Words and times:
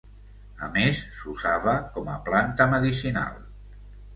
A 0.67 0.69
més 0.77 1.01
s'usava 1.17 1.75
com 1.99 2.09
a 2.17 2.17
planta 2.31 2.69
medicinal. 2.73 3.37